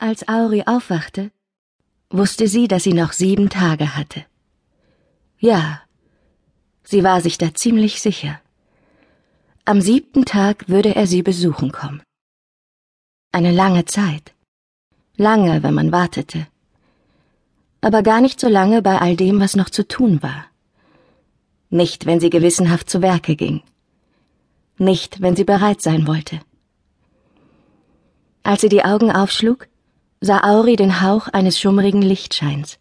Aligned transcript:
Als 0.00 0.28
Auri 0.28 0.62
aufwachte, 0.64 1.32
wusste 2.10 2.46
sie, 2.46 2.68
dass 2.68 2.84
sie 2.84 2.92
noch 2.92 3.12
sieben 3.12 3.50
Tage 3.50 3.96
hatte. 3.96 4.24
Ja, 5.40 5.82
sie 6.84 7.02
war 7.02 7.20
sich 7.20 7.36
da 7.36 7.52
ziemlich 7.52 8.00
sicher. 8.00 8.40
Am 9.64 9.80
siebten 9.80 10.24
Tag 10.24 10.68
würde 10.68 10.94
er 10.94 11.08
sie 11.08 11.22
besuchen 11.22 11.72
kommen. 11.72 12.00
Eine 13.32 13.50
lange 13.50 13.86
Zeit. 13.86 14.34
Lange, 15.16 15.64
wenn 15.64 15.74
man 15.74 15.90
wartete. 15.90 16.46
Aber 17.80 18.04
gar 18.04 18.20
nicht 18.20 18.38
so 18.38 18.48
lange 18.48 18.82
bei 18.82 19.00
all 19.00 19.16
dem, 19.16 19.40
was 19.40 19.56
noch 19.56 19.68
zu 19.68 19.86
tun 19.86 20.22
war. 20.22 20.46
Nicht, 21.70 22.06
wenn 22.06 22.20
sie 22.20 22.30
gewissenhaft 22.30 22.88
zu 22.88 23.02
Werke 23.02 23.34
ging. 23.34 23.62
Nicht, 24.78 25.20
wenn 25.22 25.34
sie 25.34 25.44
bereit 25.44 25.82
sein 25.82 26.06
wollte. 26.06 26.40
Als 28.44 28.60
sie 28.60 28.68
die 28.68 28.84
Augen 28.84 29.10
aufschlug, 29.10 29.66
sah 30.20 30.42
Auri 30.44 30.76
den 30.76 31.00
Hauch 31.00 31.28
eines 31.28 31.60
schummrigen 31.60 32.02
Lichtscheins. 32.02 32.78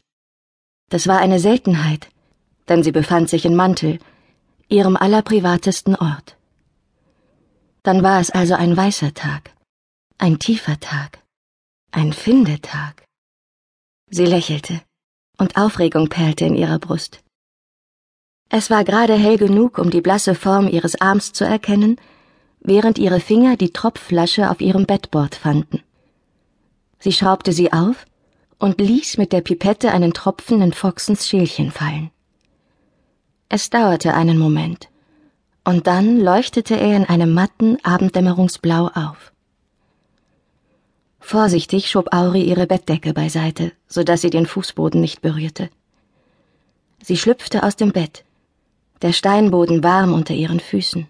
Das 0.89 1.07
war 1.07 1.19
eine 1.19 1.39
Seltenheit, 1.39 2.09
denn 2.67 2.83
sie 2.83 2.91
befand 2.91 3.29
sich 3.29 3.45
in 3.45 3.55
Mantel, 3.55 3.99
ihrem 4.69 4.95
allerprivatesten 4.95 5.95
Ort. 5.95 6.37
Dann 7.83 8.03
war 8.03 8.19
es 8.19 8.31
also 8.31 8.55
ein 8.55 8.75
weißer 8.75 9.13
Tag, 9.13 9.53
ein 10.17 10.39
tiefer 10.39 10.79
Tag, 10.79 11.23
ein 11.91 12.11
Findetag. 12.11 13.05
Sie 14.09 14.25
lächelte, 14.25 14.81
und 15.37 15.57
Aufregung 15.57 16.09
perlte 16.09 16.45
in 16.45 16.55
ihrer 16.55 16.79
Brust. 16.79 17.23
Es 18.49 18.69
war 18.69 18.83
gerade 18.83 19.15
hell 19.15 19.37
genug, 19.37 19.77
um 19.77 19.89
die 19.89 20.01
blasse 20.01 20.33
Form 20.33 20.67
ihres 20.67 20.99
Arms 20.99 21.33
zu 21.33 21.43
erkennen, 21.43 21.99
während 22.61 22.97
ihre 22.97 23.19
Finger 23.19 23.57
die 23.57 23.71
Tropfflasche 23.71 24.49
auf 24.49 24.61
ihrem 24.61 24.85
Bettbord 24.85 25.35
fanden. 25.35 25.83
Sie 26.99 27.11
schraubte 27.11 27.53
sie 27.53 27.71
auf 27.73 28.05
und 28.59 28.79
ließ 28.79 29.17
mit 29.17 29.31
der 29.31 29.41
Pipette 29.41 29.91
einen 29.91 30.13
Tropfen 30.13 30.61
in 30.61 30.73
Foxens 30.73 31.27
Schälchen 31.27 31.71
fallen. 31.71 32.11
Es 33.49 33.69
dauerte 33.69 34.13
einen 34.13 34.37
Moment, 34.37 34.89
und 35.63 35.87
dann 35.87 36.19
leuchtete 36.19 36.75
er 36.75 36.95
in 36.95 37.05
einem 37.05 37.33
matten 37.33 37.77
Abenddämmerungsblau 37.83 38.87
auf. 38.93 39.31
Vorsichtig 41.19 41.89
schob 41.89 42.13
Auri 42.13 42.43
ihre 42.43 42.67
Bettdecke 42.67 43.13
beiseite, 43.13 43.73
so 43.87 44.03
dass 44.03 44.21
sie 44.21 44.29
den 44.29 44.45
Fußboden 44.45 45.01
nicht 45.01 45.21
berührte. 45.21 45.69
Sie 47.03 47.17
schlüpfte 47.17 47.63
aus 47.63 47.75
dem 47.75 47.91
Bett, 47.91 48.23
der 49.01 49.13
Steinboden 49.13 49.83
warm 49.83 50.13
unter 50.13 50.33
ihren 50.33 50.59
Füßen. 50.59 51.07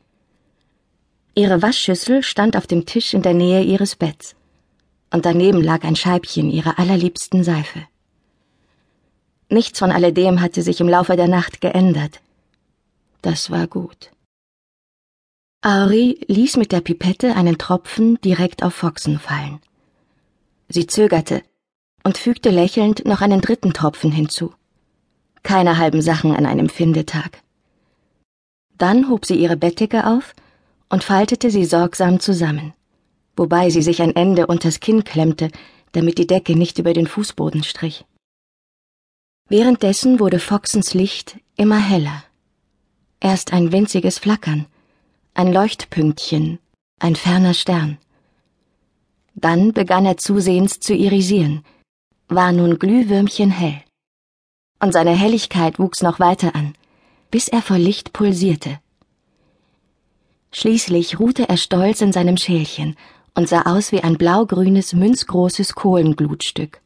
Ihre 1.36 1.61
Waschschüssel 1.61 2.23
stand 2.23 2.58
auf 2.58 2.66
dem 2.67 2.86
Tisch 2.86 3.14
in 3.14 3.22
der 3.22 3.33
Nähe 3.33 3.61
ihres 3.61 3.95
Betts, 3.95 4.36
und 5.11 5.25
daneben 5.25 5.61
lag 5.61 5.83
ein 5.83 5.95
Scheibchen 5.95 6.50
ihrer 6.50 6.80
allerliebsten 6.80 7.44
Seife. 7.44 7.86
Nichts 9.49 9.80
von 9.80 9.91
alledem 9.91 10.41
hatte 10.41 10.61
sich 10.61 10.81
im 10.81 10.89
Laufe 10.89 11.16
der 11.16 11.27
Nacht 11.27 11.61
geändert. 11.61 12.19
Das 13.22 13.49
war 13.49 13.67
gut. 13.67 14.11
Ari 15.61 16.19
ließ 16.27 16.58
mit 16.58 16.72
der 16.72 16.81
Pipette 16.81 17.36
einen 17.36 17.58
Tropfen 17.58 18.19
direkt 18.22 18.64
auf 18.64 18.73
Foxen 18.73 19.19
fallen. 19.19 19.59
Sie 20.69 20.86
zögerte 20.86 21.44
und 22.03 22.17
fügte 22.17 22.49
lächelnd 22.49 23.05
noch 23.05 23.21
einen 23.21 23.42
dritten 23.42 23.73
Tropfen 23.73 24.11
hinzu. 24.11 24.53
Keine 25.44 25.77
halben 25.77 26.02
Sachen 26.02 26.36
an 26.36 26.45
einem 26.45 26.69
Findetag. 26.69 27.42
Dann 28.77 29.09
hob 29.09 29.25
sie 29.25 29.36
ihre 29.36 29.58
Bettdecke 29.58 30.05
auf 30.05 30.36
und 30.89 31.03
faltete 31.03 31.49
sie 31.49 31.66
sorgsam 31.66 32.19
zusammen, 32.19 32.73
wobei 33.38 33.69
sie 33.69 33.81
sich 33.81 34.02
ein 34.02 34.16
Ende 34.16 34.47
unters 34.47 34.80
Kinn 34.80 35.03
klemmte, 35.03 35.49
damit 35.93 36.17
die 36.17 36.27
Decke 36.27 36.55
nicht 36.55 36.80
über 36.80 36.93
den 36.93 37.07
Fußboden 37.07 37.63
strich. 37.63 38.05
Währenddessen 39.47 40.19
wurde 40.19 40.39
Foxens 40.39 40.93
Licht 40.93 41.38
immer 41.55 41.80
heller. 41.80 42.23
Erst 43.21 43.53
ein 43.53 43.71
winziges 43.71 44.20
Flackern, 44.20 44.65
ein 45.33 45.53
Leuchtpünktchen, 45.53 46.59
ein 46.99 47.15
ferner 47.15 47.53
Stern. 47.53 47.97
Dann 49.36 49.71
begann 49.71 50.05
er 50.05 50.17
zusehends 50.17 50.80
zu 50.80 50.93
irisieren, 50.93 51.64
war 52.27 52.52
nun 52.52 52.77
Glühwürmchen 52.77 53.52
hell. 53.52 53.81
Und 54.80 54.93
seine 54.93 55.15
Helligkeit 55.15 55.80
wuchs 55.80 56.02
noch 56.02 56.20
weiter 56.20 56.53
an, 56.55 56.76
bis 57.31 57.47
er 57.47 57.61
vor 57.61 57.77
Licht 57.77 58.14
pulsierte. 58.14 58.80
Schließlich 60.52 61.20
ruhte 61.20 61.47
er 61.49 61.58
stolz 61.58 62.02
in 62.02 62.11
seinem 62.11 62.37
Schälchen 62.37 62.95
und 63.37 63.48
sah 63.48 63.61
aus 63.61 63.92
wie 63.92 64.02
ein 64.02 64.17
blaugrünes, 64.17 64.93
münzgroßes 64.93 65.75
Kohlenglutstück. 65.75 66.81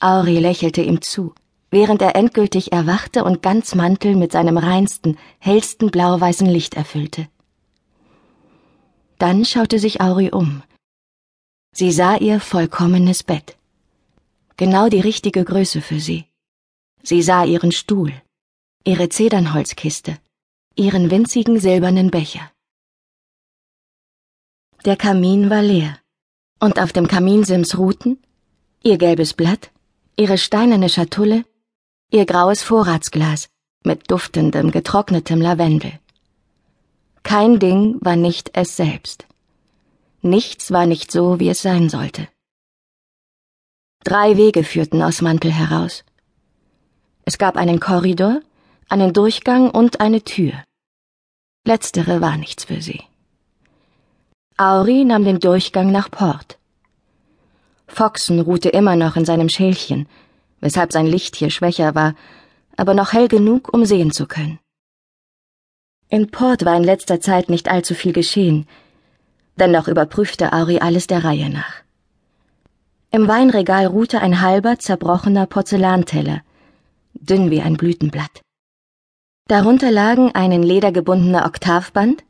Auri 0.00 0.38
lächelte 0.38 0.80
ihm 0.80 1.02
zu, 1.02 1.34
während 1.70 2.00
er 2.00 2.16
endgültig 2.16 2.72
erwachte 2.72 3.22
und 3.22 3.42
ganz 3.42 3.74
Mantel 3.74 4.16
mit 4.16 4.32
seinem 4.32 4.56
reinsten, 4.56 5.18
hellsten 5.38 5.90
blau-weißen 5.90 6.46
Licht 6.46 6.74
erfüllte. 6.76 7.28
Dann 9.18 9.44
schaute 9.44 9.78
sich 9.78 10.00
Auri 10.00 10.30
um. 10.30 10.62
Sie 11.72 11.92
sah 11.92 12.16
ihr 12.16 12.40
vollkommenes 12.40 13.22
Bett. 13.22 13.58
Genau 14.56 14.88
die 14.88 15.00
richtige 15.00 15.44
Größe 15.44 15.82
für 15.82 16.00
sie. 16.00 16.24
Sie 17.02 17.20
sah 17.20 17.44
ihren 17.44 17.70
Stuhl, 17.70 18.14
ihre 18.84 19.10
Zedernholzkiste, 19.10 20.16
ihren 20.74 21.10
winzigen 21.10 21.60
silbernen 21.60 22.10
Becher. 22.10 22.50
Der 24.86 24.96
Kamin 24.96 25.50
war 25.50 25.60
leer, 25.60 25.98
und 26.58 26.80
auf 26.80 26.92
dem 26.92 27.06
Kaminsims 27.06 27.76
ruhten 27.76 28.18
ihr 28.82 28.96
gelbes 28.96 29.34
Blatt, 29.34 29.70
ihre 30.16 30.38
steinerne 30.38 30.88
Schatulle, 30.88 31.44
ihr 32.10 32.24
graues 32.24 32.62
Vorratsglas 32.62 33.50
mit 33.84 34.10
duftendem, 34.10 34.70
getrocknetem 34.70 35.40
Lavendel. 35.40 35.92
Kein 37.22 37.58
Ding 37.58 37.98
war 38.00 38.16
nicht 38.16 38.52
es 38.54 38.76
selbst. 38.76 39.26
Nichts 40.22 40.70
war 40.70 40.86
nicht 40.86 41.12
so, 41.12 41.38
wie 41.40 41.50
es 41.50 41.60
sein 41.60 41.90
sollte. 41.90 42.28
Drei 44.02 44.38
Wege 44.38 44.64
führten 44.64 45.02
aus 45.02 45.20
Mantel 45.20 45.52
heraus. 45.52 46.04
Es 47.26 47.36
gab 47.36 47.56
einen 47.56 47.80
Korridor, 47.80 48.40
einen 48.88 49.12
Durchgang 49.12 49.70
und 49.70 50.00
eine 50.00 50.22
Tür. 50.22 50.54
Letztere 51.66 52.22
war 52.22 52.38
nichts 52.38 52.64
für 52.64 52.80
sie. 52.80 53.09
Auri 54.60 55.06
nahm 55.06 55.24
den 55.24 55.40
Durchgang 55.40 55.90
nach 55.90 56.10
Port. 56.10 56.58
Foxen 57.86 58.40
ruhte 58.40 58.68
immer 58.68 58.94
noch 58.94 59.16
in 59.16 59.24
seinem 59.24 59.48
Schälchen, 59.48 60.06
weshalb 60.60 60.92
sein 60.92 61.06
Licht 61.06 61.34
hier 61.34 61.48
schwächer 61.48 61.94
war, 61.94 62.14
aber 62.76 62.92
noch 62.92 63.14
hell 63.14 63.28
genug, 63.28 63.72
um 63.72 63.86
sehen 63.86 64.10
zu 64.10 64.26
können. 64.26 64.58
In 66.10 66.30
Port 66.30 66.66
war 66.66 66.76
in 66.76 66.84
letzter 66.84 67.22
Zeit 67.22 67.48
nicht 67.48 67.70
allzu 67.70 67.94
viel 67.94 68.12
geschehen, 68.12 68.68
dennoch 69.56 69.88
überprüfte 69.88 70.52
Auri 70.52 70.78
alles 70.78 71.06
der 71.06 71.24
Reihe 71.24 71.48
nach. 71.48 71.76
Im 73.12 73.28
Weinregal 73.28 73.86
ruhte 73.86 74.20
ein 74.20 74.42
halber, 74.42 74.78
zerbrochener 74.78 75.46
Porzellanteller, 75.46 76.42
dünn 77.14 77.50
wie 77.50 77.62
ein 77.62 77.78
Blütenblatt. 77.78 78.42
Darunter 79.48 79.90
lagen 79.90 80.34
ein 80.34 80.52
in 80.52 80.62
Leder 80.62 80.92
gebundener 80.92 81.46
Oktavband, 81.46 82.24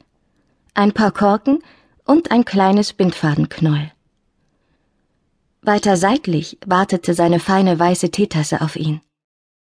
ein 0.74 0.92
paar 0.92 1.10
Korken 1.10 1.58
und 2.04 2.30
ein 2.30 2.44
kleines 2.44 2.92
Bindfadenknäuel. 2.92 3.92
Weiter 5.62 5.96
seitlich 5.96 6.58
wartete 6.66 7.14
seine 7.14 7.40
feine 7.40 7.78
weiße 7.78 8.10
Teetasse 8.10 8.60
auf 8.60 8.76
ihn, 8.76 9.00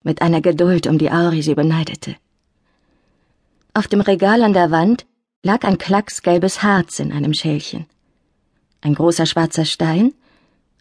mit 0.03 0.21
einer 0.21 0.41
Geduld, 0.41 0.87
um 0.87 0.97
die 0.97 1.11
Auri 1.11 1.41
sie 1.41 1.55
beneidete. 1.55 2.15
Auf 3.73 3.87
dem 3.87 4.01
Regal 4.01 4.41
an 4.43 4.53
der 4.53 4.71
Wand 4.71 5.05
lag 5.43 5.63
ein 5.63 5.77
klacksgelbes 5.77 6.63
Harz 6.63 6.99
in 6.99 7.11
einem 7.11 7.33
Schälchen, 7.33 7.85
ein 8.81 8.95
großer 8.95 9.25
schwarzer 9.25 9.65
Stein, 9.65 10.13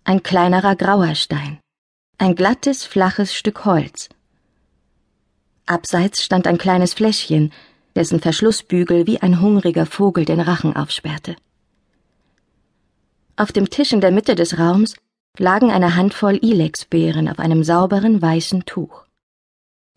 ein 0.05 0.23
kleinerer 0.23 0.77
grauer 0.77 1.15
Stein, 1.15 1.61
ein 2.19 2.35
glattes, 2.35 2.85
flaches 2.85 3.35
Stück 3.35 3.65
Holz, 3.65 4.09
Abseits 5.67 6.23
stand 6.23 6.47
ein 6.47 6.59
kleines 6.59 6.94
Fläschchen, 6.94 7.53
dessen 7.97 8.21
Verschlussbügel 8.21 9.06
wie 9.06 9.21
ein 9.21 9.41
hungriger 9.41 9.87
Vogel 9.87 10.25
den 10.25 10.41
Rachen 10.41 10.75
aufsperrte. 10.75 11.37
Auf 13.37 13.53
dem 13.53 13.71
Tisch 13.71 13.93
in 13.93 14.00
der 14.00 14.11
Mitte 14.11 14.35
des 14.35 14.59
Raums 14.59 14.94
lagen 15.39 15.71
eine 15.71 15.97
Handvoll 15.97 16.39
Ilexbeeren 16.43 17.29
auf 17.29 17.39
einem 17.39 17.65
sauberen 17.65 18.21
weißen 18.21 18.65
Tuch. 18.65 19.05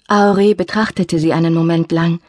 Auri 0.07 0.55
betrachtete 0.55 1.19
sie 1.19 1.33
einen 1.33 1.53
Moment 1.53 1.91
lang 1.91 2.19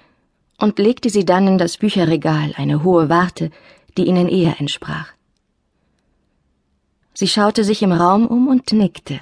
und 0.58 0.78
legte 0.78 1.10
sie 1.10 1.24
dann 1.24 1.46
in 1.46 1.58
das 1.58 1.76
Bücherregal, 1.76 2.52
eine 2.56 2.82
hohe 2.82 3.08
Warte, 3.08 3.50
die 3.96 4.06
ihnen 4.06 4.28
eher 4.28 4.58
entsprach. 4.60 5.12
Sie 7.14 7.28
schaute 7.28 7.64
sich 7.64 7.82
im 7.82 7.92
Raum 7.92 8.26
um 8.26 8.48
und 8.48 8.72
nickte. 8.72 9.20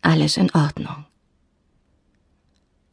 Alles 0.00 0.36
in 0.36 0.50
Ordnung. 0.54 1.04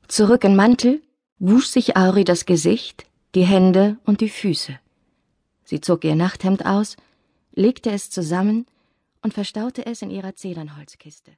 Zurück 0.08 0.44
in 0.44 0.56
Mantel 0.56 1.02
wusch 1.40 1.68
sich 1.68 1.98
Auri 1.98 2.24
das 2.24 2.46
Gesicht, 2.46 3.06
die 3.36 3.46
Hände 3.46 3.98
und 4.06 4.22
die 4.22 4.30
Füße. 4.30 4.80
Sie 5.64 5.82
zog 5.82 6.04
ihr 6.04 6.16
Nachthemd 6.16 6.66
aus, 6.66 6.98
legte 7.54 7.92
es 7.92 8.10
zusammen 8.10 8.66
und 9.22 9.34
verstaute 9.34 9.86
es 9.86 10.02
in 10.02 10.12
ihrer 10.12 10.36
Zedernholzkiste. 10.36 11.32